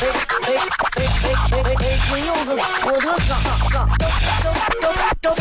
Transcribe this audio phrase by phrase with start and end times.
[0.00, 1.02] 哎哎哎
[1.50, 1.98] 哎哎！
[2.06, 2.54] 金柚子，
[2.84, 3.34] 我的嘎
[3.68, 5.36] 嘎，张张张张张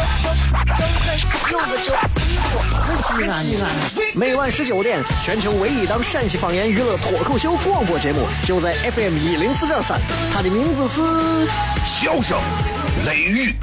[1.51, 1.93] 柚子酒，
[3.03, 3.63] 西安西安。
[4.15, 10.01] 每晚十九点，全球唯一档陕西方言娱乐脱口秀广播节目，就在 FM 一零四点三，
[10.33, 11.01] 它的名字是
[11.85, 12.39] 《笑声
[13.05, 13.53] 雷雨》。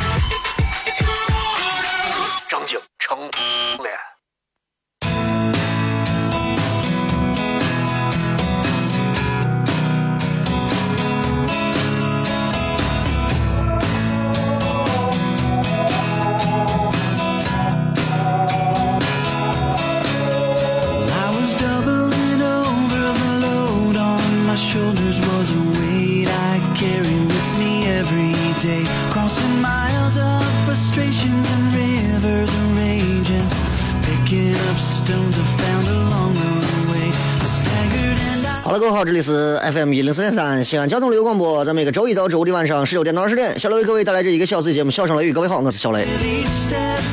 [38.74, 45.30] 好了，各位好，这里是 FM 一零四点三西安交通旅游广播，在每个周一到周五的晚上十九点到二十点，小雷为各位带来这一个小时的节目《笑声雷雨》。
[45.32, 46.04] 各位好，我是小雷。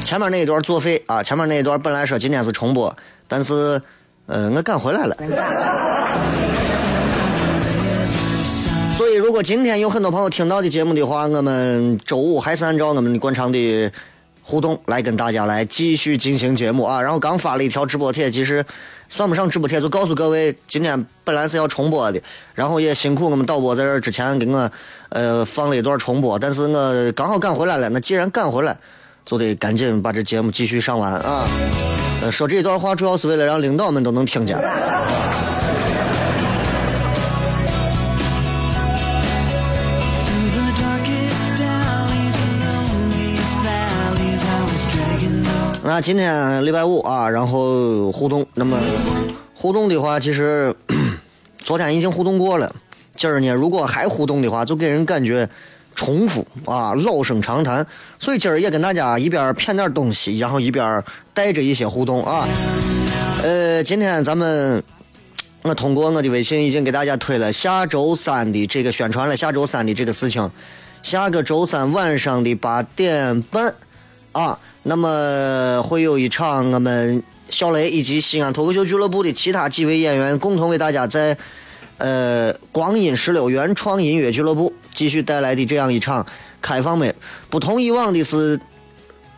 [0.04, 2.92] 前面那一段作废啊，前面那一段本来说今天是重播，
[3.28, 3.80] 但是，
[4.26, 5.16] 呃，我赶回来了。
[8.98, 13.92] 所以，如果今天有很多朋友听到的节目的话，我们周五还是按照我们惯常的
[14.52, 17.02] 互动来跟大家来继续进行节目啊。
[17.02, 18.66] 然后刚发了一条直播帖，其实。
[19.14, 22.22] 算不上直播贴，就告诉各位，今天本来是要重播的，
[22.56, 24.72] 然后也辛苦我们导播在这之前给我，
[25.10, 27.90] 呃，放了一段重播，但是我刚好赶回来了。
[27.90, 28.78] 那既然赶回来，
[29.26, 31.46] 就得赶紧把这节目继续上完啊。
[32.32, 34.58] 说这段话主要是为了让领导们都能听见。
[45.94, 48.48] 那今天礼拜五啊，然后互动。
[48.54, 48.80] 那么
[49.54, 50.74] 互动的话，其实
[51.66, 52.74] 昨天已经互动过了。
[53.18, 55.50] 今儿呢，如果还互动的话，就给人感觉
[55.94, 57.86] 重复啊，老生常谈。
[58.18, 61.04] 所以今儿也跟大家一边骗点东西，然后一边
[61.34, 62.48] 带着一些互动啊。
[63.44, 64.82] 呃，今天咱们
[65.64, 70.50] 我通过我的微信已经给大家推了下周三的这个宣传了，下周三的这个事情，
[71.04, 73.76] 下个周三晚上的八点半
[74.32, 74.58] 啊。
[74.84, 77.22] 那么会有一场我们
[77.52, 81.38] 小雷以及西安脱口秀俱乐部的其他几位演员共同为大家在
[81.98, 86.26] 呃光阴十六原创音乐俱乐部继续带来的这样一场
[86.64, 87.14] 开放美。
[87.50, 88.60] 不同以往的是，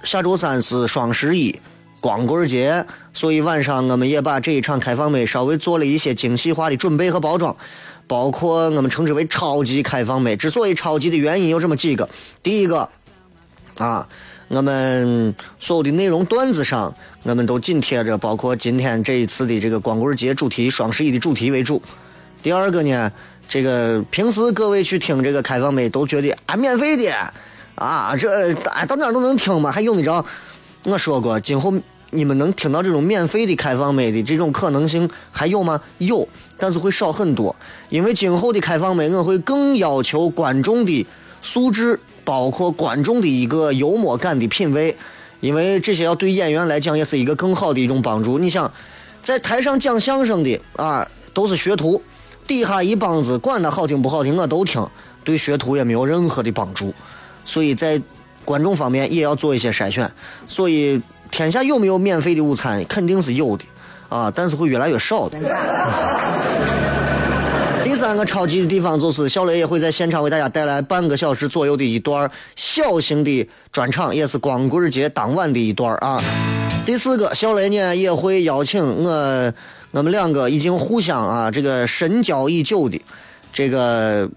[0.03, 1.59] 下周三是双十一
[1.99, 7.53] 光棍节，所以晚上我们也把这一场开放美稍微做了一些精细化的准备和包装，
[8.07, 10.37] 包括我们称之为超级开放美。
[10.37, 12.07] 之所以超级的原因有这么几个，
[12.41, 12.87] 第一个
[13.77, 14.07] 啊。
[14.53, 16.93] 我们所有的内容段子上，
[17.23, 21.81] 我们都紧贴着包括今天这一次的这个光棍节主题、双十一的主题为主。
[22.43, 23.11] 第二个呢，
[23.49, 27.11] 这个平时各位去听这个开放美都觉得啊免费的
[27.73, 30.23] 啊，这哎到哪都能听嘛，还用得着？
[30.83, 31.73] 我说过，今后
[32.11, 35.81] 你们能听到这种免费的开放美的这种可能性还有吗？
[35.97, 36.27] 有，
[36.59, 37.55] 但是会少很多，
[37.89, 41.07] 因为今后的开放美我会更要求观众的
[41.41, 41.99] 素质。
[42.23, 44.95] 包括观众的一个幽默感的品味，
[45.39, 48.39] 因为这些要对演员来讲也是一个更好的一种帮助。
[48.39, 48.71] 你想，
[49.21, 52.01] 在台上讲相声的啊，都是学徒，
[52.47, 54.87] 底下一帮子管他好听不好听我都听，
[55.23, 56.93] 对学徒也没有任何的帮助。
[57.45, 58.01] 所以在
[58.45, 60.09] 观众方面也要做一些筛选。
[60.47, 61.01] 所以
[61.31, 63.65] 天下有没有免费的午餐，肯定是有的
[64.09, 65.37] 啊，但是会越来越少的。
[68.03, 76.21] 三个超级的地方就是小雷也会在现场为大家带来半个小时左右的一段小型的专场，也是光棍节当晚的一段啊。
[76.85, 79.53] 第四个，小雷呢也会邀请我，
[79.91, 83.01] 我们两个已经互相啊这个深交已久的
[83.53, 84.29] 这个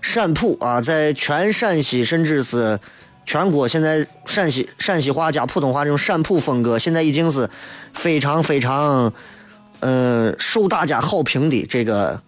[0.00, 2.78] 陕普啊，在全陕西甚至是
[3.26, 7.50] 全国，现在陕西陕西话加普通话这种陕普风格，现在已经是
[7.92, 9.12] 非常非常
[9.80, 12.22] 嗯受大家好评的这个。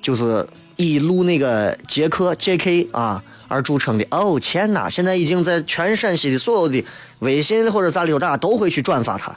[0.00, 2.88] 就是以录那个杰克 J.K.
[2.92, 4.88] 啊而著称的哦天呐！
[4.88, 6.84] 现在已经在全陕西的所有的
[7.18, 9.36] 微信或者啥溜达，都会去转发他，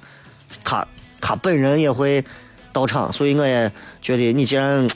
[0.63, 0.88] 他
[1.19, 2.24] 他本人也会
[2.71, 3.71] 到场，所以我也
[4.04, 4.88] 觉得你既然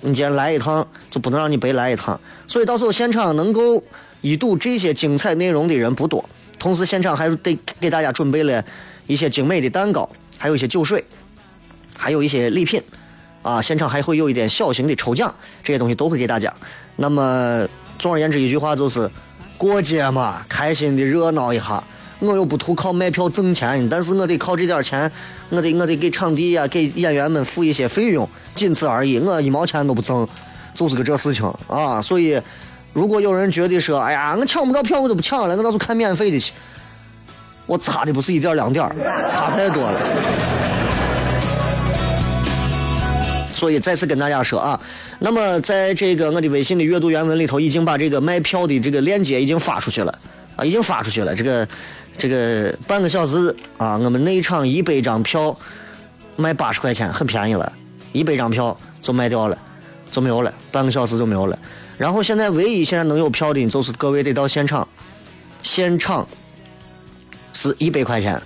[0.00, 2.20] 你既然来一趟，就不能让你白来一趟。
[2.48, 3.80] 所以到时候现场能够
[4.22, 6.28] 一睹这些精彩内容的人不多。
[6.58, 8.64] 同时现场还得给大家准备了
[9.06, 11.04] 一些精美的蛋糕，还有一些酒水，
[11.96, 12.82] 还有一些礼品，
[13.42, 16.52] 啊，现场还会有一点小型的抽奖，这些东西都会给大家。
[16.96, 17.66] 那么
[17.98, 19.10] 总而言之一句话就是，
[19.58, 21.82] 过节嘛，开心的热闹一下。
[22.20, 25.10] 我又不图靠卖票挣钱，但是我得靠这点钱，
[25.48, 29.18] 我得我得给场地呀，给演员们付一些费用，仅此而已。
[29.18, 30.24] 我一毛钱都不挣，
[30.72, 32.00] 就是个这事情啊。
[32.00, 32.40] 所以，
[32.92, 36.52] 如果有人觉得说，哎呀，我抢不着票，我就不抢了，我到时候看免费的去。
[37.66, 38.88] 我差的不是一点两点
[39.28, 40.00] 差太多了。
[43.62, 44.80] 所以再次跟大家说啊，
[45.20, 50.18] 那么在这个我的微信的阅读原文里头，已经把这个卖票的这个链接已经发出去了
[50.56, 51.32] 啊，已经发出去了。
[51.32, 51.68] 这个。
[52.18, 55.56] 这个半个小时啊，我们内场一百张票
[56.36, 57.72] 卖八十块钱，很便宜了，
[58.12, 59.56] 一百张票就卖掉了，
[60.10, 61.58] 就没有了，半个小时就没有了。
[61.96, 64.86] 然后现在唯一现在能有票的，就是各位得到现场，
[65.62, 66.28] 现场
[67.54, 68.38] 是一百块钱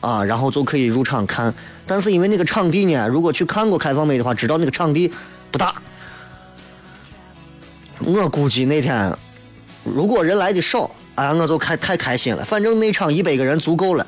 [0.00, 1.54] 啊，然后就可以入场看。
[1.88, 5.10] 但是因为那个场地呢，如果去看过开放麦的话，知道那个场地
[5.50, 5.74] 不大。
[8.04, 9.12] 我估计那天
[9.82, 10.90] 如果人来的少。
[11.18, 14.06] 哎，我就开太开心了，反正那场一百个人足够了。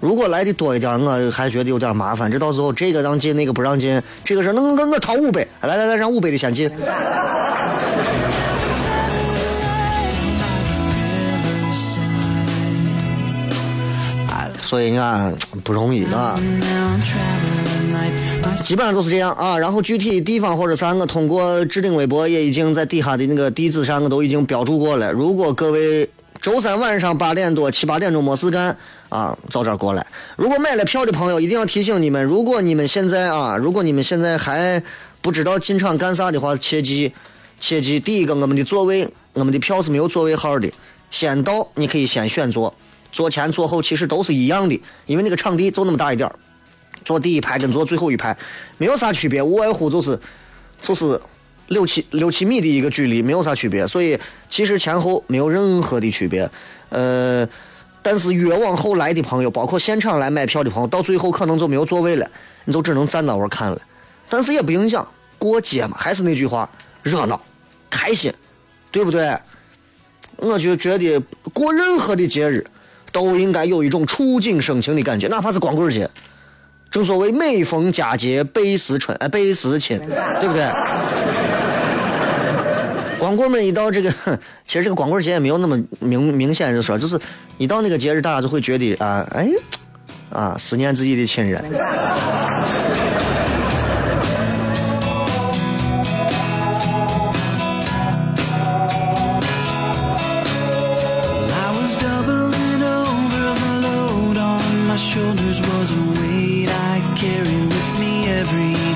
[0.00, 2.28] 如果来的多一点，我还觉得有点麻烦。
[2.28, 6.68] 这到时候这个让进，那个不让进，这个是那我我掏五百，来来来，让五百的先进。
[14.74, 15.32] 所以你看
[15.62, 16.34] 不容易啊。
[18.64, 25.12] 基本上就是这样啊，然后具体地方或者啥，我通过置顶微博也已经在底下的那个地址上，我都已经标注过了。
[25.12, 26.10] 如果各位。
[26.40, 28.76] 周三晚上八点多七八点钟没事干
[29.08, 30.06] 啊，早点过来。
[30.36, 34.82] 如果买了票的朋友，一定要提醒你们：如果你们现在啊，如果你们现在还
[35.22, 37.10] 不知道进场干啥的话，切记
[37.58, 37.98] 切记。
[37.98, 40.68] 第一个，我们的座位，我们的票是没有座位号的。
[41.10, 42.74] 先到你可以先选座，
[43.14, 46.30] 坐前坐后其实都是一样的，因为那个场地就那么大一点，
[47.02, 48.36] 坐第一排跟坐最后一排
[48.76, 50.20] 没有啥区别，无外乎就是
[50.82, 51.18] 就是。
[51.68, 54.18] 六七六七米的一个距离没有啥区别，所以
[54.50, 56.48] 其实前后没有任何的区别。
[56.90, 57.48] 呃，
[58.02, 62.30] 但是越往后来的朋友，包括现场来买票的朋友，到最后可能就没有座位了，
[62.66, 63.80] 你就只能站那会儿看了。
[64.28, 65.08] 但是也不影响
[65.38, 66.68] 过节嘛，还是那句话，
[67.02, 67.42] 热闹、
[67.88, 68.30] 开心，
[68.92, 69.34] 对不对？
[70.36, 71.18] 我就觉得
[71.54, 72.62] 过任何的节日
[73.14, 76.10] 都应该有一种触景生情的感觉，哪怕是光棍节。
[76.90, 80.68] 正所谓每逢佳节倍思春，哎，倍思亲，对不对？
[83.18, 84.12] 光棍们一到这个，
[84.66, 87.18] 其实这个光棍节也没有那么明明显，就说就是
[87.56, 89.48] 一到那个节日，大家就会觉得啊，哎，
[90.30, 91.62] 啊，思念自己的亲人。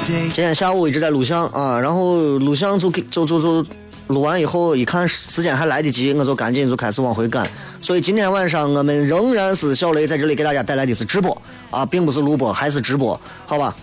[0.08, 3.66] 今天下午一直在录像啊，然后录像就给就就就
[4.06, 7.46] 录完以后，一看时间还来得及，我就赶紧就开始往回赶。
[7.82, 11.36] 所以今天晚上我们仍然是小雷在这里给大家带来的是直播
[11.70, 13.76] 啊，并不是录播，还是直播，好吧？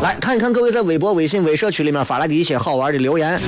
[0.00, 3.38] 来看一看各位在微博、微信、微社区里面发来的一些好玩的留言，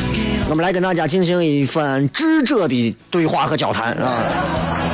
[0.51, 4.86] 我们来跟大家进行一番智者的对话和交谈啊。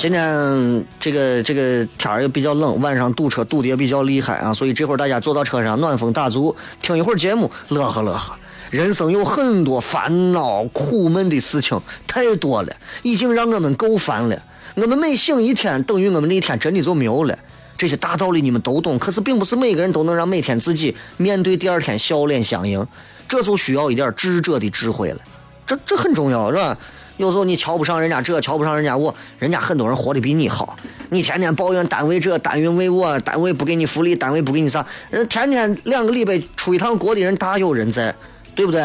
[0.00, 8.34] 今天这个这个天儿也比较冷，晚上堵车堵的也比较厉害啊，所以这会儿大家坐到车上暖风打足，听一会儿节目，乐呵乐呵。
[8.70, 14.42] 人生有很多烦恼苦闷的事情太多了，已经让我们够烦了。
[14.74, 17.38] 我们每醒一天，等于我们那天真的就没有了。
[17.76, 22.86] 这些大道理你们都懂，可是并不是每个人都能让每天自己面对第二天笑脸相迎，
[23.28, 25.18] 这就需要一点智者的智慧了。
[25.66, 26.78] 这这很重要，是吧？
[27.20, 30.74] 有时候你瞧不上人家这，瞧不上人家我，人家很多人活得比你好。
[31.10, 38.14] 你天天抱怨单位这，单位为我，单位不给你福利，单位不给你啥，人天天两个礼拜出一趟国的人大有人在，
[38.54, 38.80] 对不对？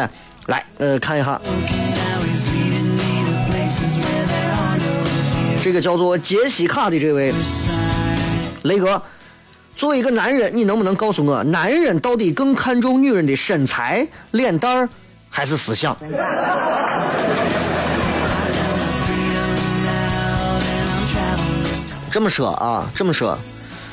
[0.48, 1.40] 来，呃，看一下，
[5.64, 7.34] 这个叫做杰西卡的这位
[8.64, 9.02] 雷哥，
[9.78, 14.90] 作为一个男人，你能不能告诉我，男人到底更看重女人的身材、脸蛋儿，
[15.30, 15.96] 还是思想？
[22.16, 23.38] 这么说啊，这么说，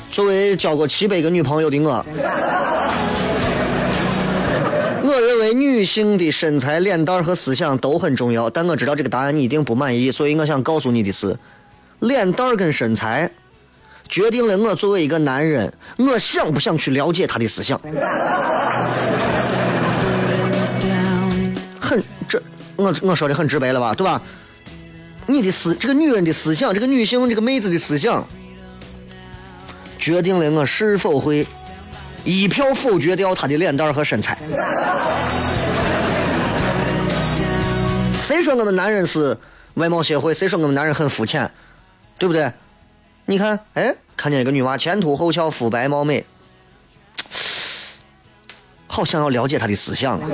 [0.09, 2.05] 作为交过七百个女朋友的我，
[5.03, 8.49] 我认为女性的身材、脸蛋和思想都很重要。
[8.49, 11.35] 但我知道这个答案你一定不满意，所以我想告诉你的是，
[11.99, 13.29] 脸蛋跟身材
[14.07, 17.77] 决定了我作为一个男人，我想不想去了解她的思想。
[21.77, 22.41] 很这
[22.77, 24.21] 我我说的很直白了吧，对吧？
[25.27, 28.25] 你的思这个女人的思想，这个女性这个妹子的思想，
[29.97, 31.47] 决定了我是否会
[32.23, 34.37] 一票否决掉她的脸蛋和身材。
[38.21, 39.37] 谁说我们男人是
[39.75, 40.33] 外貌协会？
[40.33, 41.49] 谁说我们男人很肤浅？
[42.17, 42.51] 对不对？
[43.25, 46.25] 你看，哎，看见一个女娃前凸后翘，肤白貌美，
[48.87, 50.27] 好想要了解她的思想啊！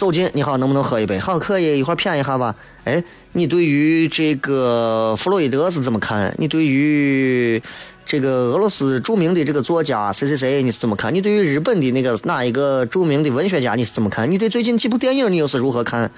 [0.00, 1.18] 走近，你好，能不能喝一杯？
[1.18, 2.54] 好，可以，一会儿谝一下吧。
[2.84, 6.34] 哎，你对于这个弗洛伊德是怎么看？
[6.38, 7.62] 你对于
[8.06, 11.14] 这个俄罗斯著名的这个作家谁谁谁你是怎么看？
[11.14, 14.30] 你对于日本的那个哪一个著名的文学家你是怎么看？
[14.30, 16.10] 你对最近几部电影你又是如何看？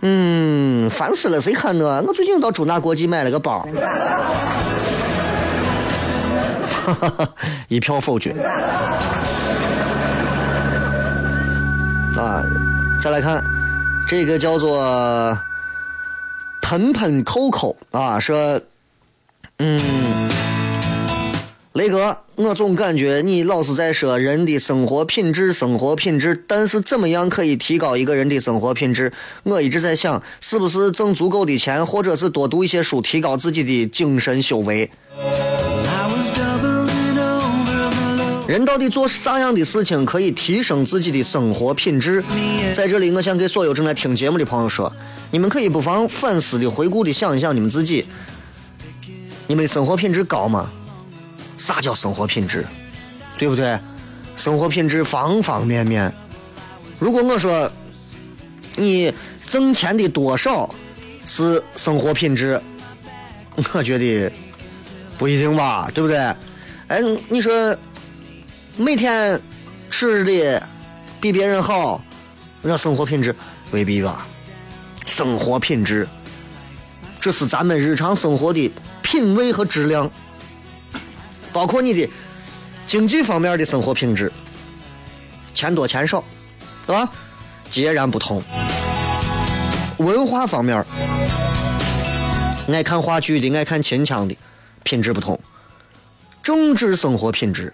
[0.00, 2.02] 嗯，烦死了，谁看呢？
[2.04, 3.64] 我最近到中大国际买了个包，
[7.68, 8.32] 一票否决
[12.16, 12.42] 啊！
[13.04, 13.44] 再来看，
[14.08, 15.38] 这个叫做
[16.62, 18.58] 喷喷扣扣啊，说，
[19.58, 20.30] 嗯，
[21.74, 29.12] 雷哥，我总感觉你老是在说人的生活品质，生活品质，但是怎么样可以提高一个人的生活品质？
[29.42, 34.90] 我一直在想，是不是挣足够的钱，或者是多读一些书，提高自己的精神修为？
[38.46, 42.22] 人到底做啥样的事情可以提升自己的生活品质？
[42.74, 44.92] 在这里，我想给所有正在听节目的朋友说，
[45.30, 48.04] 你们可以不妨反思的、回顾的想一想你们自己，
[49.46, 50.70] 你们的生活品质高吗？
[51.56, 52.66] 啥叫生活品质？
[53.38, 53.78] 对不对？
[54.36, 56.12] 生活品质方方面面。
[56.98, 57.70] 如果我说
[58.76, 59.10] 你
[59.46, 60.68] 挣钱的多少
[61.24, 62.60] 是生活品质，
[63.72, 64.30] 我觉得
[65.16, 66.18] 不一定吧，对不对？
[66.88, 67.74] 哎，你说。
[68.76, 69.40] 每天
[69.88, 70.60] 吃的
[71.20, 72.02] 比别人好，
[72.60, 73.34] 那生活品质
[73.70, 74.26] 未必吧？
[75.06, 76.08] 生活品质，
[77.20, 80.10] 这是咱们日常生活的品味和质量，
[81.52, 82.10] 包括你的
[82.84, 84.32] 经济方面的生活品质，
[85.54, 86.24] 钱多钱少，
[86.84, 87.08] 是吧？
[87.70, 88.42] 截然不同。
[89.98, 90.84] 文化方面，
[92.66, 94.36] 爱看话剧的、爱看秦腔的，
[94.82, 95.38] 品质不同。
[96.42, 97.72] 政治生活品质。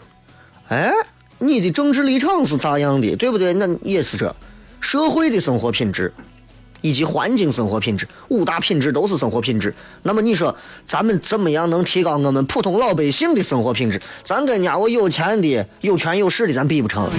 [0.71, 0.93] 哎，
[1.41, 3.53] 你的政治立场是咋样的，对不对？
[3.55, 4.33] 那也是这
[4.81, 6.13] 社会的生活品质，
[6.81, 9.75] 以及环境生活品质，五大品质都是生活品质。
[10.05, 10.55] 那么你说，
[10.87, 14.01] 咱们怎么样能提高我们普通老百姓的生活品质？
[14.23, 17.11] 咱跟人家我有钱的、有权有势的，咱比不成。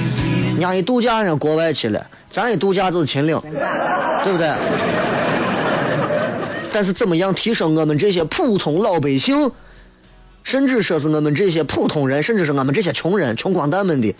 [0.51, 3.38] 人家一度假，人国外去了，咱一度假就是秦岭，
[4.24, 4.50] 对不对？
[6.72, 9.51] 但是怎么样提升我们这些普通老百姓？
[10.43, 14.13] 甚至说是我们这些普通人，甚至是我们这些穷人、穷光蛋们的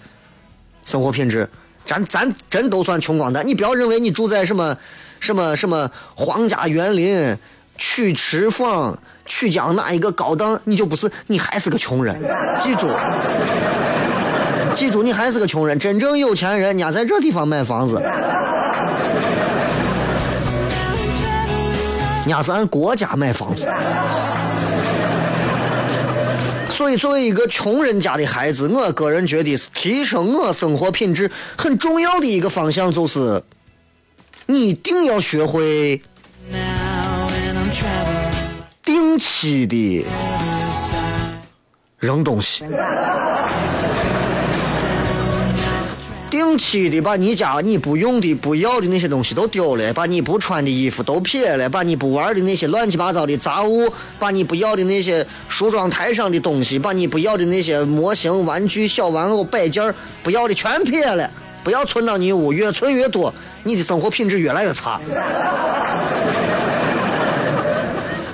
[0.86, 1.50] 生活品质，
[1.86, 3.46] 咱咱真都算穷光蛋。
[3.46, 4.78] 你不要认为你住在什么
[5.20, 7.36] 什么什么皇家园林、
[7.78, 12.16] 曲池坊、曲江哪一个高档，你就不是，你还是个穷人。
[12.60, 12.88] 记住，
[14.74, 15.78] 记住，你还是个穷人。
[15.78, 18.02] 真正有钱人，人家在这地方买房子，
[22.20, 23.68] 人家是按国家买房子。
[26.72, 33.44] 所以，作为一个穷人家的孩子，我个人觉得是提升我生活品质很重要的一个方向就是，
[34.48, 36.02] 你一定要学会
[38.84, 40.06] 定期的
[42.00, 42.64] 扔东西。
[46.32, 61.30] 定期的把你家你不用的、不要的那些东西都丢了，把你不穿的衣服都撇了，把你不玩的那些乱七八糟的杂物，把你不要的那些梳妆台上的东西，把你不要的那些模型、玩具、小玩偶、摆件不要的全撇了，
[61.66, 63.34] 不要存到你屋，越存越多，
[63.64, 65.02] 你的生活品质越来越差。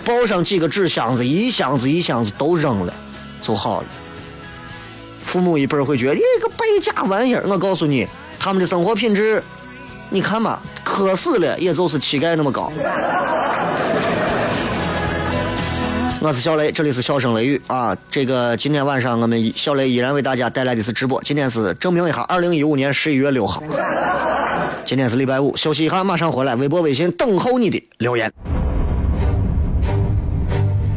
[0.05, 2.93] 抱上几个纸箱子，一箱子一箱子都扔了，
[3.41, 3.87] 就好了。
[5.27, 8.07] 父母一辈儿会觉得你个败家玩意儿，我告诉你，
[8.39, 9.43] 他们的生活品质，
[10.09, 12.71] 你看嘛，渴死了也就是膝盖那么高。
[16.21, 17.95] 我是小雷，这里是笑声雷雨啊。
[18.09, 21.21] 这个今天晚上我们小雷依然为大家带来的是直播。
[21.23, 23.61] 今天是证明一下，二零一五年十一月六号，
[24.85, 28.31] 今天是礼拜五，休息一下，马上回来，微博、微信等候你的留言。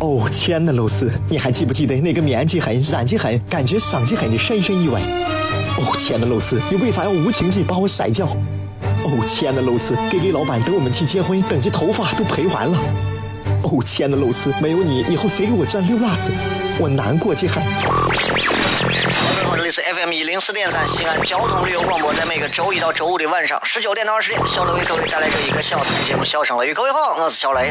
[0.00, 4.99] 哦，亲爱的露丝，你还记不记得那个面积狠、染技狠、感觉伤及狠的深深意外？
[5.76, 8.26] 哦，亲爱的露丝，你为啥要无情地把我甩掉？
[9.04, 12.78] 哦，亲爱的露丝给给老板等我们去结婚，等这头发都赔完了。
[13.62, 16.33] 哦，亲爱的露丝，没有你，以后谁给我赚六辣子？
[16.78, 17.62] 我难过极狠。
[19.62, 26.73] 的是 FM 一零四点三西安交通旅游广播，在每个周一到周五的晚上十九点到二十点，小雷为各位带来这一个小时的节目《笑声雷》。
[26.75, 27.71] 各位好，我是小雷。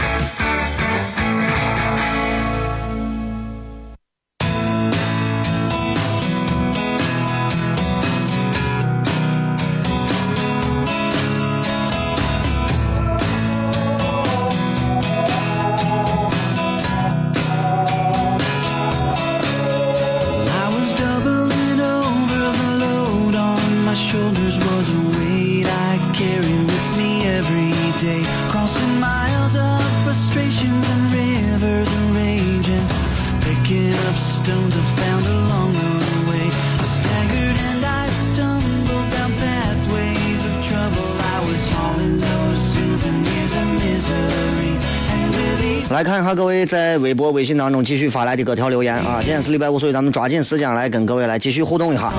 [45.89, 49.19] 来看一下各位在微博、微信当中继续发来的各条留言啊！
[49.21, 52.11] 今天是礼拜五，所以咱们抓紧时间来跟各位来继续互动一下。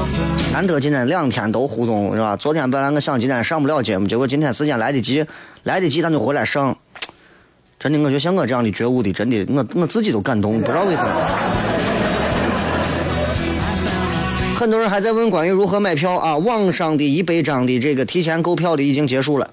[0.52, 2.37] 难得今天两天都互动是吧？
[2.37, 5.25] 昨天本来我想今天上不了节目，结果今天时间来得及，
[5.62, 6.76] 来得及咱就回来上。
[7.80, 11.11] 真的，我觉得像我这样的觉悟的，真的我我自己都感动，不知道为什么。
[14.54, 19.50] 很多人还在问关于如何买票啊，网上的一百张的这个提前购票的已经结束了。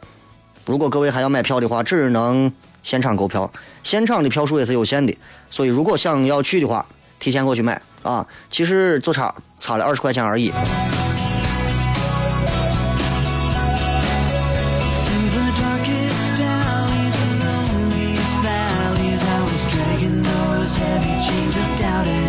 [0.70, 5.18] 如果各位还要买票的话，只能现场购票，现场的票数也是有限的，
[5.50, 6.86] 所以如果想要去的话，
[7.18, 8.24] 提前过去买啊。
[8.52, 10.54] 其实就差差了二十块钱而已。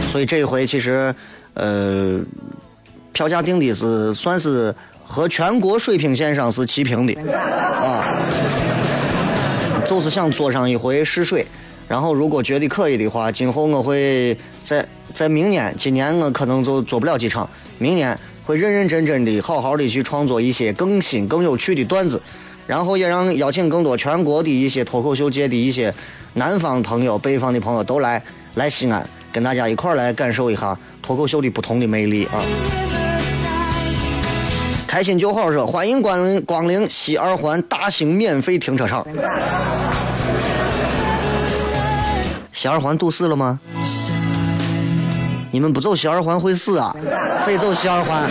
[0.09, 1.15] 所以这一回其实，
[1.53, 2.19] 呃，
[3.13, 4.75] 票价定的是算是
[5.11, 8.17] 和全国水平线上是齐平的啊，
[9.85, 11.45] 就是想做上一回试水。
[11.89, 22.23] 然后如果觉得可以的话，今后我会在在明年，今年我可能就做不了几场，明年会认认真真的、好好的去创作一些更新、更有趣的段子，
[22.69, 25.93] 然后也让邀请更多全国的一些脱口秀界的一些
[26.35, 28.23] 南方朋友、北方的朋友都来
[28.55, 32.39] 来西安，跟大家一块儿来感受一下脱口秀的不同的魅力啊！
[34.91, 39.07] 开心就好说，欢迎光临光临西二环大兴免费停车场。
[42.53, 43.61] 西二环堵死了吗？
[45.53, 46.93] 你们不走西二环会死啊！
[47.47, 48.29] 非走西二环。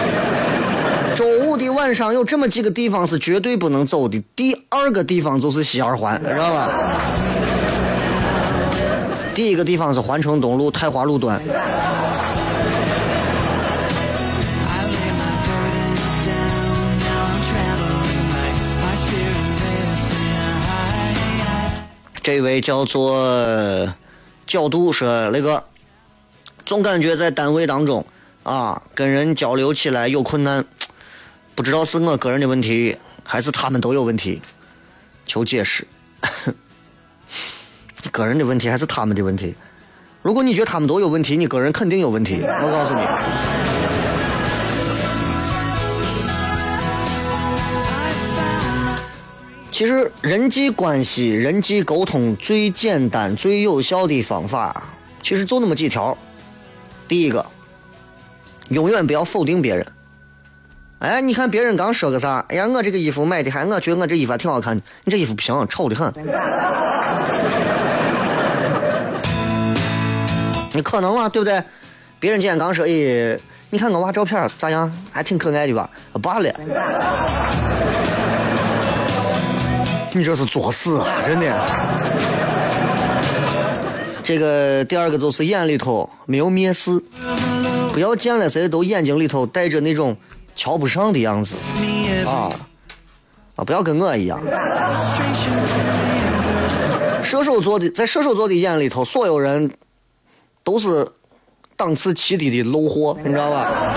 [1.16, 6.70] 周五的晚上有这么几个地方是绝对不能走的，第二个地方就是西二环，知道吧？
[9.34, 11.40] 第一个地方是环城东路太华路段，
[22.30, 23.92] 这位叫做
[24.46, 25.64] 角度说那个，
[26.64, 28.06] 总感觉在单位当中
[28.44, 30.64] 啊，跟人交流起来有困难，
[31.56, 34.44] 不知道是我个人的问题，还是他们都有问题，
[35.26, 35.88] 求解释。
[38.14, 39.56] 个人的问题还是他们的问题？
[40.22, 42.44] 如果你觉得他们都有问题，你个人肯定有问题。
[42.44, 43.02] 我告诉你，
[49.80, 54.84] 其实人际关系、人际沟通最简单、最有效的方法，
[55.22, 56.18] 其实就那么几条。
[57.08, 57.46] 第一个，
[58.68, 59.88] 永远不要否定别人。
[61.00, 62.44] 哎，你看别人刚说个啥？
[62.50, 64.84] 哎呀，我这个衣服买的还，我觉得我这衣服挺好看的。
[65.06, 66.14] 你这衣服不行，丑的很。
[70.74, 71.64] 你可能啊，对不对？
[72.20, 73.40] 别人今天刚说，哎，
[73.70, 74.92] 你看我娃照片咋样？
[75.10, 75.90] 还挺可爱的吧？
[76.22, 76.54] 罢了。
[80.14, 81.22] 你这是作死啊！
[81.26, 81.46] 真的。
[84.24, 87.02] 这个第二个就是眼里头没有蔑视，
[87.92, 90.16] 不要见了谁都眼睛里头带着那种
[90.56, 91.56] 瞧不上的样子
[92.26, 92.50] 啊
[93.56, 93.64] 啊！
[93.64, 94.40] 不要跟我一样。
[97.24, 99.72] 射手座的在射手座的眼里头，所有人
[100.64, 101.08] 都是
[101.76, 103.94] 档次极低的 low 货，你知道吧？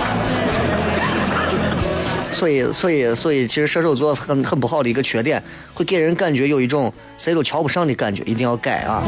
[2.32, 5.42] 所以，所以，所以，其实射手座很很不好的一个缺点，
[5.74, 9.04] 会给人感觉有一种谁都瞧不上的感觉，一定要改啊。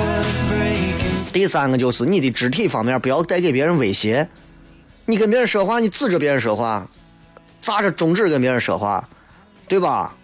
[1.32, 4.28] 第三个就是你的肢体方面不要带给别人威胁，
[5.06, 6.86] 你跟别人说话，你指着别人说话，
[7.60, 9.08] 扎着中指跟别人说话，
[9.66, 10.14] 对吧？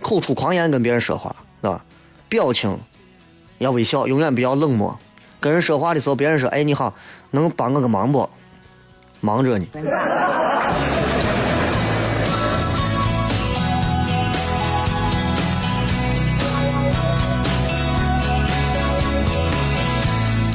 [0.00, 1.84] 口出狂言跟别人说话，对吧？
[2.28, 2.76] 表情
[3.58, 4.98] 要微笑，永远不要冷漠。
[5.40, 6.94] 跟人说话的时候，别人说：“哎，你好，
[7.30, 8.28] 能帮我个忙不？”
[9.20, 9.66] 忙着呢。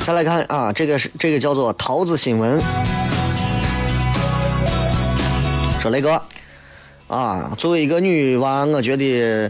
[0.03, 2.61] 再来看啊，这个是这个叫做桃子新闻，
[5.79, 6.21] 说雷哥
[7.07, 9.49] 啊，作为一个女娃，我觉得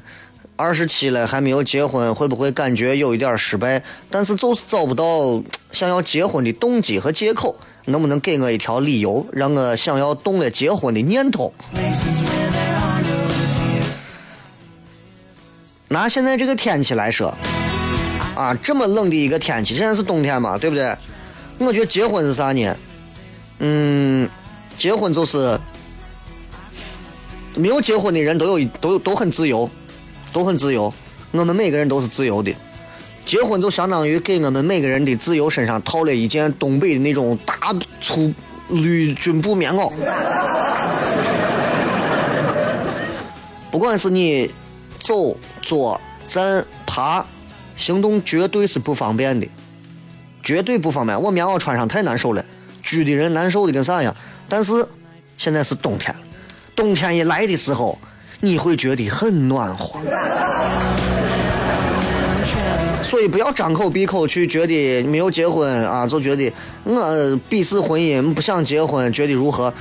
[0.56, 3.82] 二十七了还没有结婚，会不会感觉有一点失败？
[4.12, 11.52] 但是就是找不到想要结婚的动机和借口，能不能给我一条理由，让我想要动了结婚的念头？
[15.88, 17.36] 拿现在这个天气来说，
[18.36, 20.96] 啊，这么冷的一个天气，现在是冬天嘛，对不对？
[21.60, 22.76] 我觉得结婚是啥呢？
[23.60, 24.28] 嗯，
[24.78, 25.60] 结婚就是
[27.56, 29.70] 没有结婚的人都有都都很自由，
[30.32, 30.94] 都很自由。
[31.32, 32.54] 我们每个人都是自由的。
[33.26, 38.34] 结婚就相当于给我们每个人的自由身上套了一件东北的那种大粗
[38.68, 39.92] 绿军布棉袄。
[43.72, 44.52] 不管是你
[45.00, 47.26] 走、坐、站、爬，
[47.76, 49.48] 行动绝对是不方便的，
[50.44, 51.22] 绝对不方便。
[51.22, 52.46] 我棉袄穿上太难受了，
[52.82, 54.16] 拘的人难受的跟啥样。
[54.48, 54.88] 但是
[55.38, 56.16] 现在是冬天，
[56.76, 57.98] 冬天一来的时候，
[58.42, 60.00] 你会觉得很暖和。
[63.04, 66.52] 所以不要张口闭口去觉得没有结婚啊，就觉得
[66.84, 67.02] 我
[67.50, 69.74] 鄙视婚姻，不想结婚，觉得如何？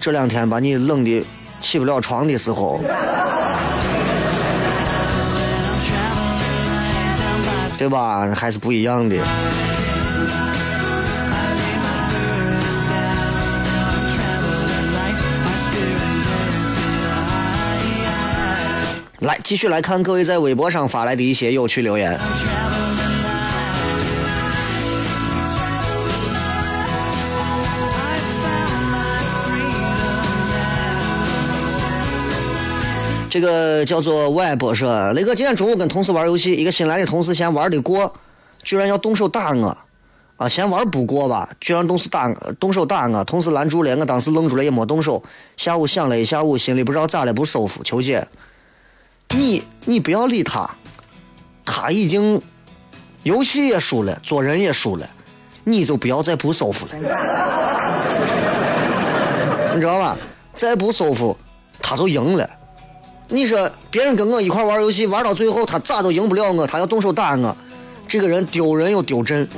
[0.00, 1.24] 这两天把你冷的
[1.60, 2.80] 起不了床的时候，
[7.80, 8.30] 对吧？
[8.36, 9.16] 还是不一样的。
[19.20, 22.20] 来，继续来看各位在微博上发来的一些有趣留言。
[33.30, 38.12] 这个叫做 Web 说，雷哥今天中午跟同事玩游戏，一个新来的同事嫌玩的过，
[38.64, 39.78] 居然要动手打我，
[40.36, 45.22] 啊，嫌玩不过吧，居然动手打我动手打我，同事拦住了，我当时愣住了也没动手。
[45.56, 48.26] 下午想了一下午，心里不知道咋了，不舒服，求解。
[49.32, 50.68] 你你不要理他，
[51.64, 52.42] 他已经
[53.22, 55.08] 游戏也输了，做人也输了，
[55.62, 56.92] 你就不要再不舒服了，
[59.72, 60.18] 你知道吧？
[60.52, 61.36] 再不舒服，
[61.80, 62.50] 他就赢了。
[63.32, 67.56] 你说别人跟我一块玩游戏，玩到最后他咋都赢不了我，他要动手打我，
[68.08, 69.48] 这个人丢人又丢阵。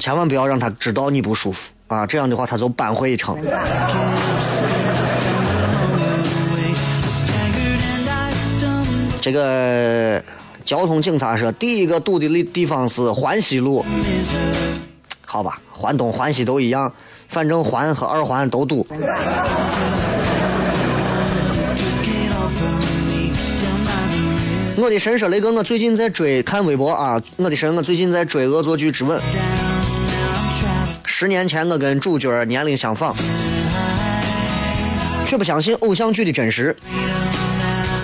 [0.00, 3.36] 千万不要让他知道你不舒服啊，这样的话他就扳回一城。
[9.20, 10.22] 这个
[10.64, 13.84] 交通警察说，第一个堵的地地方是环西路，
[15.26, 16.92] 好吧，环东、环西都一样，
[17.34, 18.86] 反正环和二环都堵。
[24.76, 29.18] 我的神说雷哥，我最近在追看微博啊，我的神，我最近在追《恶作剧之吻》。
[31.04, 33.16] 十年前我跟主角年龄相仿，
[35.26, 36.76] 却不相信偶像剧的真实。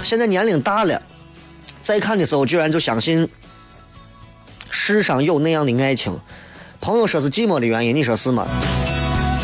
[0.03, 1.01] 现在年龄大了，
[1.83, 3.29] 再看的时候居然就相信
[4.71, 6.19] 世上有那样的爱情。
[6.81, 8.49] 朋友说是寂寞的原因，你说是吗？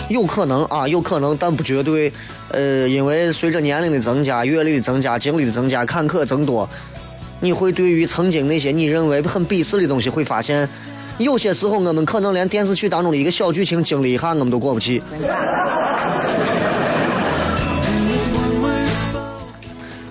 [0.09, 2.13] 有可能啊，有可能，但不绝对。
[2.51, 6.69] 呃，因为随着年龄的增加、阅历的增加、经历的增加、坎坷增多，
[7.41, 10.69] 你会对于曾经那些你认为很鄙视的东西，会发现，
[11.19, 15.03] 有些时候我们可能连电视剧当中的一个小剧情经历一下，我们都过不去。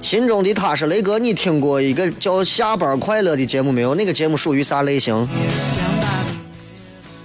[0.01, 3.95] 心中的他是雷哥，你听过一个叫《下班快乐》的节目没有？
[3.95, 5.27] 那个节目属于啥类型？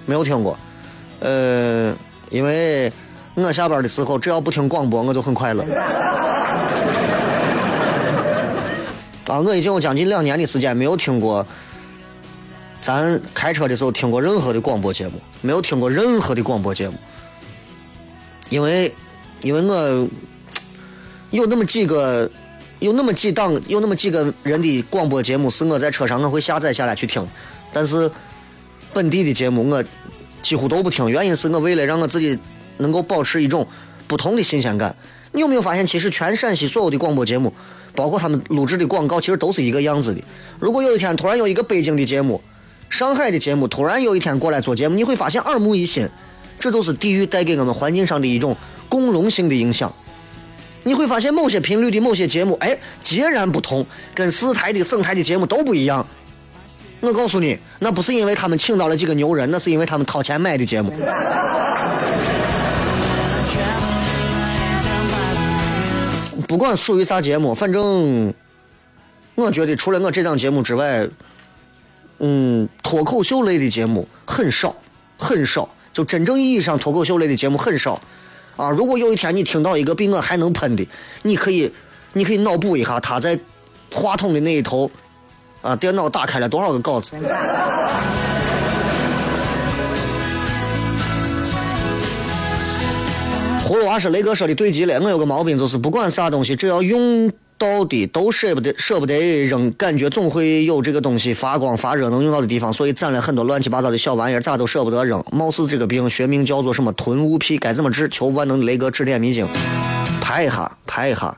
[0.07, 0.59] 没有听过。
[1.19, 1.95] 呃，
[2.31, 2.91] 因为
[3.35, 5.63] 我下班的时候只要不听广播，我就很快乐。
[9.27, 11.47] 啊，我已经有将近两年的时间没有听过，
[12.83, 16.95] 咱开车的时候听过任何的广播节目，没有听过任何的广播节目，
[18.49, 18.93] 因为，
[19.43, 20.09] 因为我
[21.31, 22.29] 有那么几个，
[22.81, 27.25] 有那么几档，有那么几个人的广播节目是我在车上我会下载下来去听，
[27.73, 28.11] 但是
[28.93, 29.85] 本地的节目我
[30.43, 32.39] 几乎都不听，原因是我为了让我自己
[32.79, 33.67] 能够保持一种
[34.07, 34.95] 不同的新鲜感。
[35.33, 37.53] 你有没有发现，其实全陕西所有的广播节目，
[37.95, 40.21] 包括他们录制的广告，其实都是一个样子的。
[40.59, 42.41] 如果有一天突然有一个北京的节目、
[42.89, 46.09] 上海的节目，突然有一天过来做节目，你会发现耳目一新。
[46.59, 48.55] 这都是地域带给我们环境上的一种
[48.87, 49.91] 共融性的影响。
[50.83, 56.07] 你会发现某些频率的某些节目，哎，截然不同，跟市台的、省台的节目都不一样。
[57.01, 60.93] 我告诉你，那不是因为他们请到了几个牛人，那是因为他们掏钱买的节目。
[66.47, 68.35] 不管属于啥节目，反正
[69.37, 71.09] 我觉得除了我这档节目之外，
[72.19, 74.75] 嗯，脱口秀类的节目很少，
[75.17, 78.01] 很少，就真正意义上脱口秀类的节目很少。
[78.57, 80.87] 啊，如果有一天你听到一个比我还能喷的，
[81.23, 81.73] 你可以，
[82.13, 83.39] 你可以脑补一下他在
[83.93, 84.91] 话筒的那一头，
[85.63, 87.13] 啊，电脑打开了多少个稿子。
[93.67, 95.01] 葫芦娃是雷哥说的对极了。
[95.01, 105.23] 我有个毛病，就是不管啥东西，只要用到的都舍不得，舍不得扔，感觉总会有这个东西发光发热能用到的地方，所以攒了很多乱七八糟的小玩意儿，咋都舍不得扔。
[105.31, 108.09] 貌似这个病学名叫做什么囤物癖，该怎么治？
[108.09, 109.47] 求万能的雷哥指点迷津。
[110.21, 111.37] 排一下，排一下，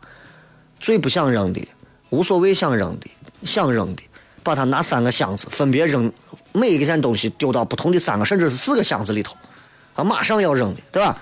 [0.80, 1.60] 最不想扔的，
[2.08, 3.10] 无所谓想扔的，
[3.44, 4.02] 想扔的，
[4.42, 6.12] 把它拿三个箱子分别扔，
[6.52, 9.36] 每一件东西丢到不同的三个甚至是四个箱子里头，
[9.94, 11.16] 啊，马上要扔的，对吧？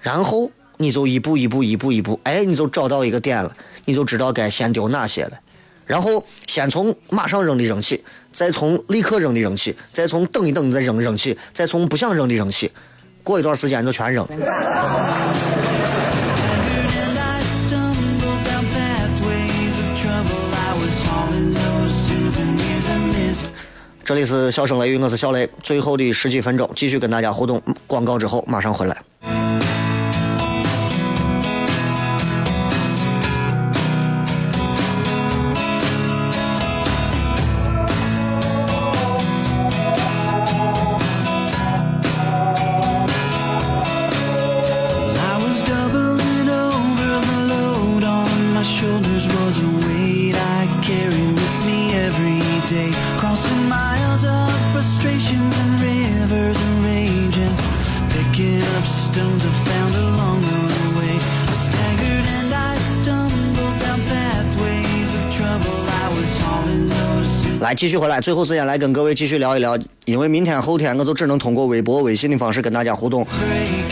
[0.00, 5.32] 然后你就一步一步一步一步，哎，你就找到一个点了，你就知道该先丢哪些了。
[5.86, 12.70] 然后先从马上扔的扔起，再从立刻扔的扔起，再从等一等再扔扔起，再从不想扔的扔起。
[13.24, 14.26] 过一段时间就全扔。
[24.08, 25.46] 这里是笑声雷雨，我是小雷。
[25.62, 27.60] 最后的十几分钟，继续跟大家互动。
[27.86, 29.37] 广告之后马上回来。
[67.78, 73.24] 继续回来，最后时间来跟各位继续聊一聊，因为明天后天我就只能通过微博、微信的方式跟大家互动，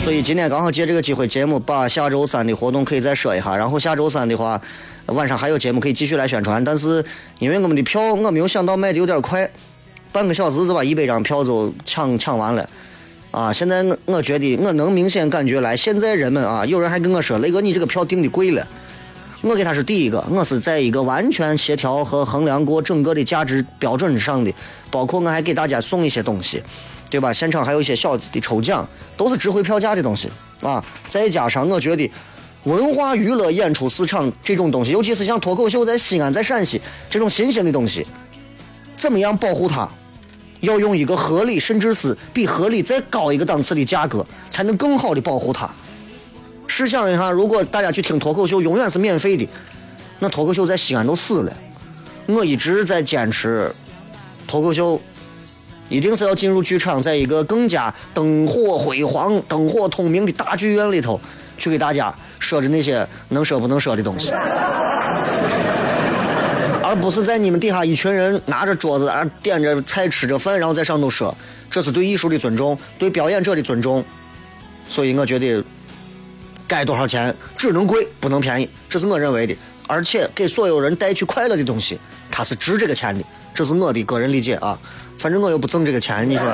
[0.03, 4.61] 所以今天刚好借这个机会，节目把下周三的活动可以再说一下，然后下周三的话，
[5.07, 7.05] 晚上还有节目可以继续来宣传，但是
[7.39, 9.49] 因为我们的票我没有想到卖的有点快，
[10.11, 12.69] 半个小时就把一百张票就抢抢完了。
[13.31, 18.67] 啊，现在我我觉得我能明显感觉来，现在人们啊，有人还跟我说，雷哥你这个票定的贵了。
[19.43, 24.53] 我给他是第一个，我是在一个完全协调和衡量过整个的价值标准上的，
[24.91, 26.63] 包括我还给大家送一些东西，
[27.11, 27.33] 对吧？
[27.33, 30.29] 现场还有一些小的抽奖，都是值回票价的东西
[30.63, 30.83] 啊。
[31.09, 32.11] 再加上我觉得
[32.65, 38.05] 文化娱乐演出市场这种东西，尤其是像脱口秀在西安、在陕西这种新兴的东西，
[38.97, 39.89] 怎么样保护它？
[40.61, 45.71] 要用一个合理，甚至是比合理再高一个档次的价格，才能更好的保护它。
[46.67, 49.49] 试想一下，如果大家去听脱口秀，永远是免费的，
[50.19, 51.57] 那脱口秀在西安都死了。
[52.27, 53.71] 我一直在坚持，
[54.47, 55.01] 脱口秀
[55.89, 61.21] 一定是要进入剧场，在一个更加灯火辉煌、灯火通明的大剧院里头，
[61.57, 64.33] 去给大家说着那些能说不能说的东西。
[66.83, 71.37] 而不是在你们底下一群人拿着桌子啊点着菜吃着饭，然后在上头说，
[71.71, 74.05] 这是对艺术的尊重，对表演者的尊重。
[74.89, 75.65] 所以我觉得
[76.67, 79.57] 该多少钱只能贵不能便宜，这是我认为的。
[79.87, 81.99] 而且给所有人带去快乐的东西，
[82.31, 83.25] 它是值这个钱的，
[83.55, 84.79] 这是我的个人理解啊。
[85.19, 86.45] 反正我又不挣这个钱，你说。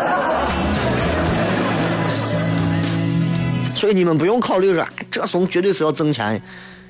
[3.75, 6.41] 所以你们不用考虑说，哎这怂绝对是要挣钱。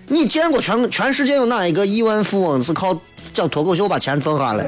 [0.09, 3.01] 你见过全全世界有哪一个亿万富翁是靠
[3.33, 4.67] 讲脱口秀把钱挣下来？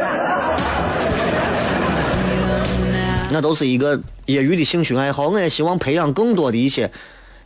[3.30, 5.26] 那都是一个业余的兴趣爱好。
[5.28, 6.88] 我也希望培养更多的一些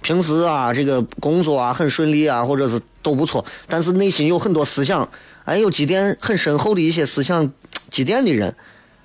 [0.00, 5.08] 平时啊，这个工作啊很顺利啊，或者是都不错，但是内心有很多思想，
[5.44, 7.52] 哎，有积淀很深厚的一些思想
[7.90, 8.54] 积淀的人，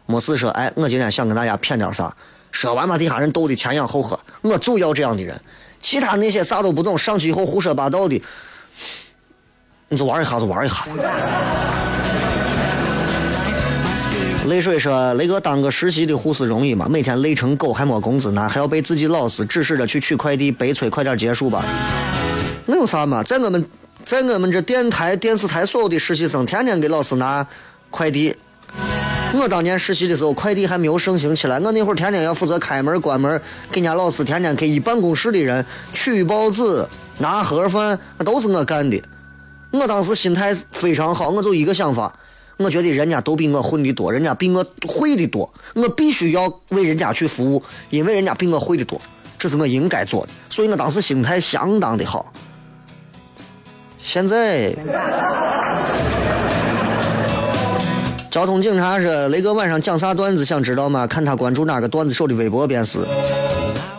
[0.05, 2.15] 没事说，哎，我今天想跟大家谝点啥，
[2.51, 5.39] 说完把底下人逗得前仰后合，我就要这样的人。
[5.81, 8.21] 其他那些啥都不懂，上去以后胡说八道的，
[9.89, 10.85] 你就玩一下就玩一下。
[14.47, 16.85] 泪水说：“雷哥当个实习的护士容易吗？
[16.89, 21.63] 每天累成狗还没工资拿，还要被自己老师指使着去取快递，悲催，快点结束吧。
[22.65, 23.23] 那有啥嘛？
[23.23, 23.65] 在我们，
[24.03, 27.45] 在我们这电台、电视台所有的实习生，天天给老师拿
[27.89, 28.35] 快递。
[29.33, 36.85] 我当年实习的时候，快递还没有盛行起来，我那会儿天天要负责开门、关门，给人家老师天天给一办公室的人取报纸、
[37.19, 39.01] 拿盒饭那都是我干的。
[39.71, 42.13] 我当时心态非常好，我就一个想法，
[42.57, 49.01] 我觉得人家都比我混的多，人家比我会的多，我必须要为人家去服务，因为人家比我会的多，
[49.37, 50.29] 这是我应该做的。
[50.49, 52.31] 所以我当时心态相当的好。
[54.01, 54.75] 现在，
[58.29, 61.07] 交通警察说雷哥晚上讲啥段子，想知道吗？
[61.07, 62.99] 看他关注哪个段子手的微博便是。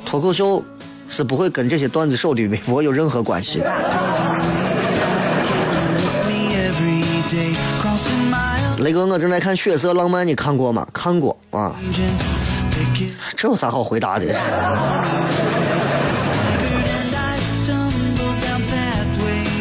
[0.04, 0.62] 脱口秀
[1.08, 3.62] 是不会跟这些段子手的微博有任何关系。
[8.84, 10.86] 雷哥，我正在看《血色浪漫》，你看过吗？
[10.92, 11.74] 看过啊。
[13.34, 14.26] 这有啥好回答的？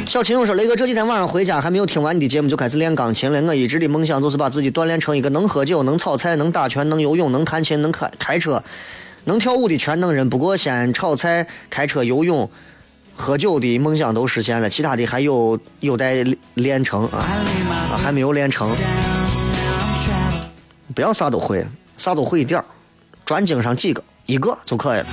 [0.05, 3.41] 小秦勇说：“雷哥，这几天晚上回家还没有听完你的节目就开始练钢琴了。
[3.43, 8.61] 我一直的梦想就是把自己锻炼成一个能喝酒、能炒菜、能打拳、能游泳、能弹琴、能开开车、
[9.23, 10.29] 能跳舞的全能人。
[10.29, 12.49] 不过，先炒菜、开车、游泳、
[13.15, 17.25] 喝酒的梦想都实现了，其他的还有有待练成，啊
[18.03, 18.69] 还没有练成。
[20.93, 21.65] 不要啥都会，
[21.97, 22.65] 啥都会一点儿，
[23.25, 25.05] 专精上几个，一个就可以了。”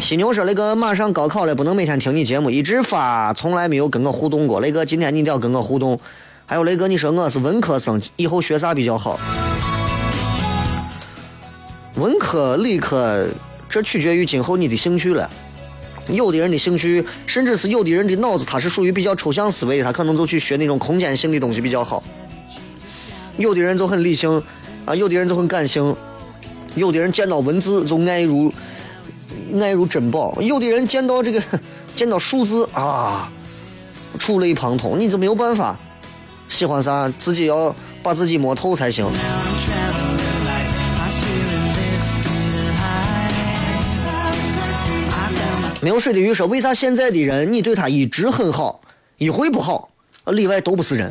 [0.00, 4.60] 犀牛说：“那个马上高考了，不能每天听你节目，一直发，从来没有跟我互动过。
[4.60, 6.00] 雷哥，今天你一定要跟我互动。
[6.46, 9.20] 还有雷哥，你说我是文科生，以后学啥比较好？
[11.94, 13.24] 文科、理科，
[13.68, 15.30] 这取决于今后你的兴趣了。
[16.14, 22.02] 有的人的兴趣，甚至是有的人的脑子，他是属于比较抽象思维，他可能就去学那种空间性的东西比较好。
[23.36, 24.42] 有的人就很理性，
[24.84, 25.94] 啊，有的人就很感性，
[26.74, 28.52] 有的人见到文字就爱如。”
[29.60, 30.36] 爱如珍宝。
[30.40, 31.40] 有的人见到这个，
[31.94, 33.30] 见到数字啊，
[34.18, 35.78] 触类旁通，你就没有办法。
[36.48, 39.06] 喜欢啥，自己要把自己摸透才行。
[45.82, 48.82] 没有水的鱼说：“为啥现在的人你对他一直很好，
[49.16, 49.88] 一回不好，
[50.26, 51.10] 里外都不是人？”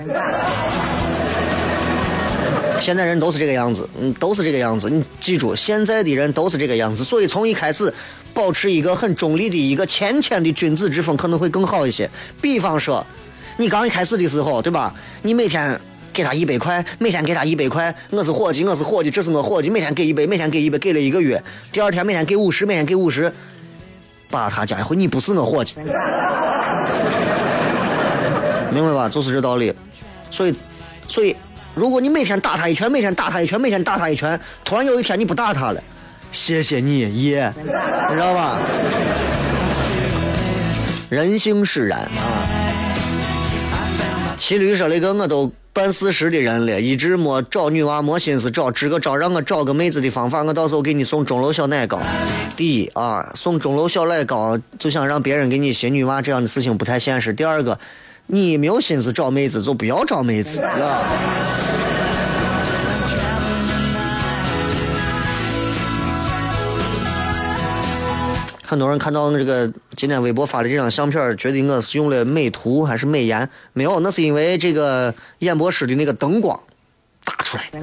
[2.79, 4.88] 现在人都是这个样子，嗯，都是这个样子。
[4.89, 7.91] 你记住，现在的人都是这个样子，所以从一开始
[8.34, 12.10] 保持一个很中立的一个谦谦的君子之风可能会更好一些。
[12.39, 13.03] 比方说，
[13.58, 14.93] 你刚一开始的时候，对吧？
[15.23, 15.77] 你每天
[16.13, 23.34] 给他一百块，每天给他一百块，我是伙计，我是伙计，这是我伙计，每天给一百，每天给一百，给了一个月，第二天每天给五十，每天给五十，
[24.30, 25.76] 把他加一回，你不是我伙计，
[28.72, 29.10] 明白吧？
[29.10, 29.74] 就是这道理。
[30.30, 30.56] 所以，
[31.08, 31.36] 所以。
[31.76, 35.82] 如果你每天打他一拳，每天打他一拳，每天打他一拳，突然有一天你不打他了，
[36.32, 37.63] 谢谢你爷，你
[38.15, 38.58] 知道吧？
[41.10, 42.10] 人性使然啊！
[44.38, 51.98] 骑驴说那个我都办四十的人了，一直没找女娃，没心思找，支个招让我找个妹子的方法，我到时候给你送钟楼小奶糕。
[52.58, 57.32] 第一啊，送钟楼小奶糕就想让别人给你寻女娃，这样的事情不太现实。
[57.32, 57.80] 第二个，
[58.28, 61.00] 你没有心思找妹子，就不要找妹子啊。
[68.69, 73.49] 很多人看到我这个今天微博发的这张相片，觉得我是用了美图还是美颜？
[73.73, 76.60] 没有，那是因为这个演播室的那个灯光
[77.25, 77.79] 打出来的。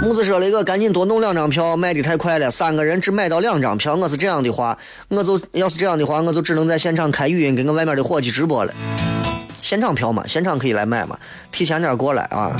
[0.00, 3.96] 木子说了一个，赶紧多弄两张票，卖的太快了，三个人只买到两张票。
[3.96, 8.72] 我是这样的话，我就要是这样的话，我就只能在现场开语音，跟我外面的伙计直播了。
[9.60, 11.18] 现场票嘛，现场可以来买嘛，
[11.50, 12.56] 提前点过来啊。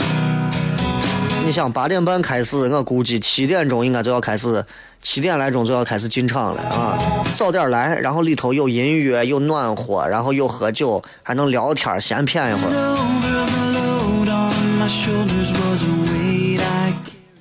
[1.44, 4.64] 你想八点半开始，我估计七点钟应该就要开始，
[5.02, 6.96] 七点来钟就要开始进场了啊！
[7.34, 12.72] 早点来，然后里头有音乐，有暖和，然后有喝酒，还能聊天，闲谝一会儿。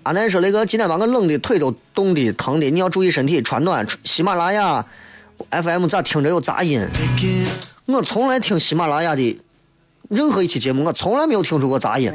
[0.04, 3.86] 阿南说：“那个今天把我冷的腿都冻的疼的，你要注意身体，穿暖。
[4.04, 4.84] 喜马拉雅
[5.52, 6.86] FM 咋听着有杂音？
[7.86, 9.40] 我从来听喜马拉雅的
[10.10, 12.12] 任何一期节目，我从来没有听出过杂音。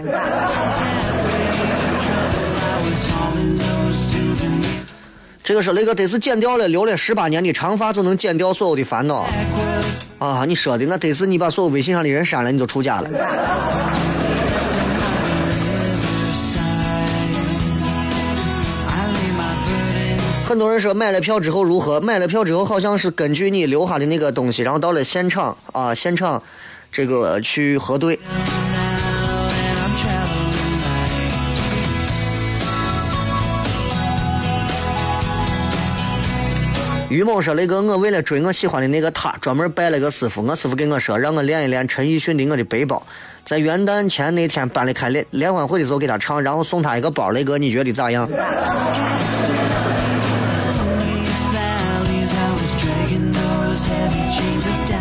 [5.47, 9.25] 这个说那个得是剪掉了留了十八年的长发就能剪掉所有的烦恼
[10.19, 10.45] 啊！
[10.45, 13.09] 你说的那得是你把所有微信上的人删了，你就出家了。
[20.45, 22.01] 很多人说买了票之后如何？
[22.01, 26.43] 买了票之后好像是根据你留下的那个东西，然后到了现场啊，现场
[26.91, 28.19] 这个去核对。
[37.09, 40.43] 于某说：“那个我为了追我喜欢的那个他，专门拜了个师傅。
[40.43, 42.97] 我师傅跟我说，让我练一练陈奕迅的《我的背包》。
[43.45, 48.29] 在元旦前那天班里开联联欢会的时候给他唱，然后送他一个包，雷哥你觉得咋样？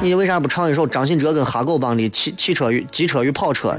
[0.03, 3.75] 你为啥不唱一首张信哲跟哈狗帮的汽汽车与机车与跑车？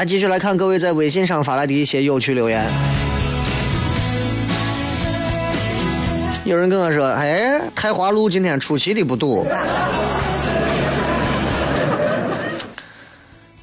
[0.00, 2.64] 来，继续来看各位在微信上发来的一些有趣留言。
[6.42, 9.44] 有人跟我说：“哎，太华路今天出奇的不堵。”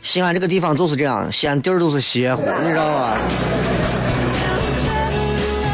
[0.03, 3.17] 西安这个地方就是这样，西安地儿都是邪乎，你知道吧？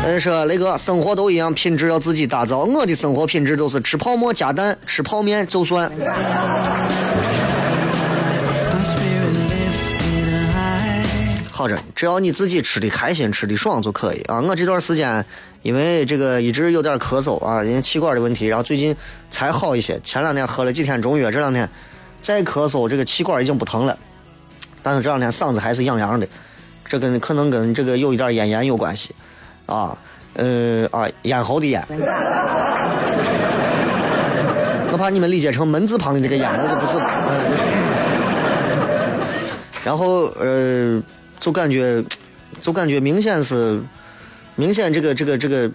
[0.05, 2.59] 人，说雷哥，生活都一样，品质要自己打造。
[2.59, 5.91] 我的生活品质都是吃泡馍加蛋，吃泡面就算。
[11.63, 14.41] 好着，只要你自己吃的开心、吃的爽就可以啊。
[14.41, 15.25] 我这段时间
[15.61, 18.93] 因为这个一直有点咳嗽啊，因为气管的问题，然后最近
[19.31, 19.97] 才好一些。
[20.03, 21.69] 前两天喝了几天中药，这两天
[22.21, 23.97] 再咳嗽，这个气管已经不疼了，
[24.81, 26.27] 但是这两天嗓子还是痒痒的，
[26.85, 29.15] 这跟可能跟这个有一点咽炎有关系
[29.65, 29.97] 啊。
[30.33, 31.81] 呃啊，咽喉的咽。
[34.91, 37.01] 我怕你们理解成门字旁的这个咽，那就不是。
[39.85, 41.01] 然后呃，
[41.43, 42.01] 就感觉，
[42.61, 43.81] 就感觉明显是，
[44.55, 45.69] 明显这个这个这个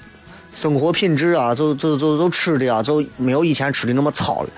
[0.51, 4.49] 生活品质啊，就就就就吃的啊，就没有以前吃的那么糙了。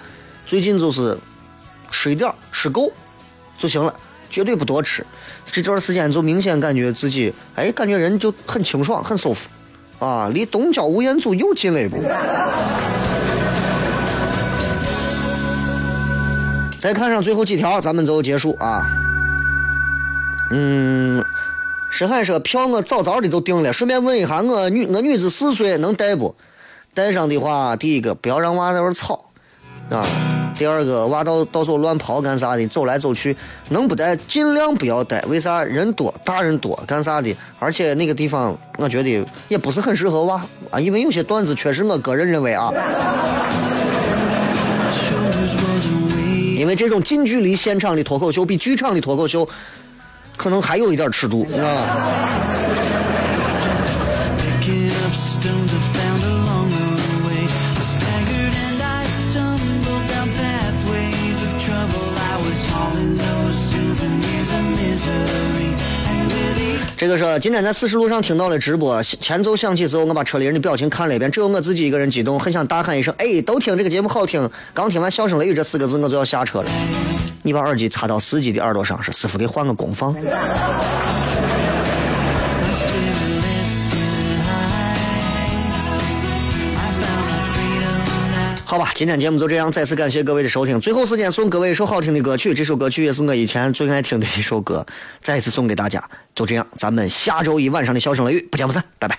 [0.47, 1.19] 最近就是
[1.91, 2.93] 吃一点吃够
[3.59, 3.93] 就行了，
[4.31, 5.05] 绝对不多吃。
[5.51, 9.49] 这段时间就明显感觉自己，哎，感觉人就很清爽，很舒服，
[9.99, 12.01] 啊，离东郊吴彦祖又近了一步。
[16.79, 19.00] 再看上最后几条，咱们就结束啊。
[20.51, 21.25] 嗯，
[21.91, 26.35] 深海说票我早早的就订了，顺便问一下我女我女子四岁能带不？
[26.93, 29.27] 带上的话，第一个不要让娃在那吵
[29.91, 30.05] 啊，
[30.59, 33.37] 第二个娃到到时候乱跑干啥的，走来走去
[33.69, 35.63] 能不带尽量不要带，为啥？
[35.63, 37.33] 人多，大人多干啥的？
[37.61, 42.73] 而且那个地方我觉得也不是很适合娃啊，因为有些段子确实我个人认为啊。
[46.59, 49.49] 因为这种近距离现场的脱口秀比剧场的脱口秀
[50.41, 51.47] 可能还有一点尺度，
[66.97, 76.71] 这个是今天在四十路上听到的直播，前奏响起时候，我把车里人的表情看了一遍，只有我自己一个人激动，很想大喊一声，哎，都听这个节目好听，刚听完笑声雷雨这四个字，我就要下车了。
[77.51, 80.15] 你把耳机插到司机的耳朵上，说：“师傅给换个功放。”
[88.65, 90.81] 好吧，今天节目就这样，再次感谢各位的收听。
[90.81, 94.87] 最后时间送各位一首好听的歌曲，这首歌曲也是我以前最爱听的一首歌，
[95.21, 96.01] 再次送给大家。
[96.37, 99.19] 就这样，咱们下周一晚上的笑声雷雨不见不散，拜拜。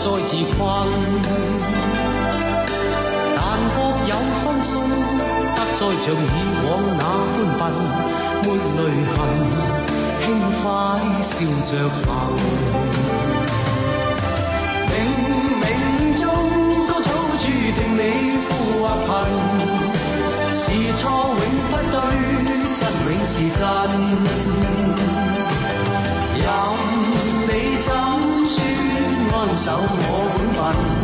[0.00, 0.58] 再自困。
[3.36, 3.38] 但
[3.76, 3.78] 各
[4.08, 4.72] 有分數，
[5.54, 6.16] 不再像以
[6.64, 7.02] 往那
[7.58, 7.62] 般笨，
[8.42, 8.46] 沒
[8.76, 8.80] 淚
[9.12, 9.18] 痕，
[10.24, 10.26] 轻
[10.56, 10.64] 快
[11.20, 11.32] 笑
[11.66, 11.70] 着
[12.06, 12.06] 行。
[14.88, 14.90] 冥
[15.60, 15.64] 冥
[16.18, 16.22] 中
[16.88, 17.06] 高早
[17.38, 18.00] 注定你
[18.48, 18.48] 富
[18.80, 19.08] 或贫，
[20.54, 20.64] 是
[20.96, 21.40] 错永
[21.70, 21.96] 不对，
[22.74, 23.60] 真永是真。
[29.54, 30.99] 守我本分，